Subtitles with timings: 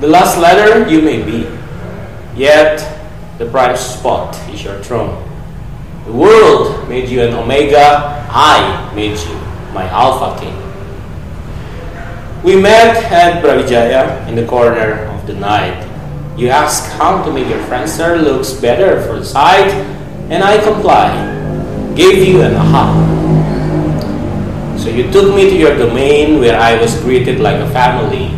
[0.00, 1.48] The last letter you may be,
[2.36, 2.78] yet
[3.38, 5.28] the brightest spot is your throne.
[6.06, 9.34] The world made you an Omega, I made you
[9.74, 10.54] my Alpha King.
[12.44, 15.82] We met at Brawijaya in the corner of the night.
[16.38, 19.74] You asked how to make your Friendster looks better for the site,
[20.30, 21.34] and I complied.
[21.96, 22.94] Gave you an aha.
[24.78, 28.30] So you took me to your domain where I was greeted like a family.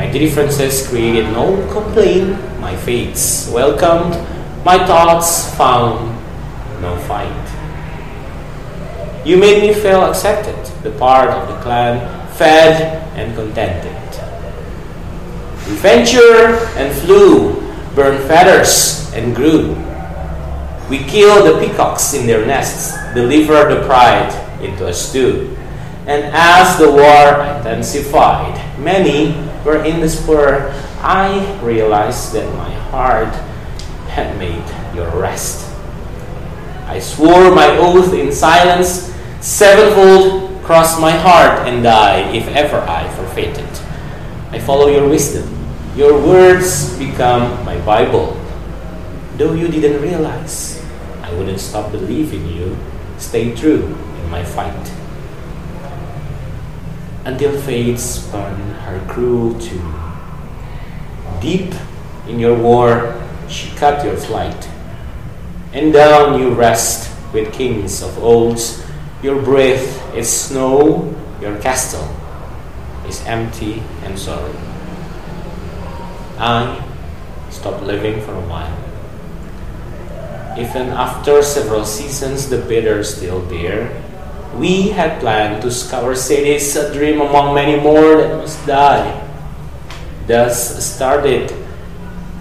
[0.00, 4.14] My differences created no complaint, my fates welcomed,
[4.64, 6.16] my thoughts found
[6.80, 7.28] no fight.
[9.26, 12.00] You made me feel accepted, the part of the clan,
[12.32, 12.80] fed
[13.14, 13.92] and contented.
[15.68, 17.60] We ventured and flew,
[17.94, 19.74] burned feathers and grew.
[20.88, 25.54] We killed the peacocks in their nests, delivered the pride into a stew.
[26.06, 30.72] And as the war intensified, many were in despair.
[31.00, 33.34] I realized that my heart
[34.08, 35.70] had made your rest.
[36.86, 43.08] I swore my oath in silence, sevenfold cross my heart and die if ever I
[43.14, 43.82] forfeit it.
[44.52, 45.50] I follow your wisdom.
[45.96, 48.38] Your words become my Bible.
[49.36, 50.80] Though you didn't realize,
[51.22, 52.78] I wouldn't stop believing you.
[53.18, 54.92] Stay true in my fight.
[57.24, 58.54] Until fate spun
[58.86, 59.94] her cruel tune.
[61.40, 61.74] Deep
[62.26, 64.68] in your war, she cut your flight
[65.72, 68.58] and down you rest with kings of old.
[69.22, 72.08] Your breath is snow, your castle
[73.06, 74.54] is empty and sorry.
[76.38, 76.82] I
[77.50, 78.76] stopped living for a while.
[80.58, 84.02] Even after several seasons, the bitter still there.
[84.56, 89.26] We had planned to scour cities, a dream among many more that must die.
[90.26, 91.54] Thus started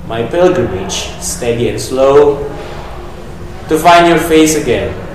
[0.08, 2.44] my pilgrimage, steady and slow,
[3.70, 5.09] to find your face again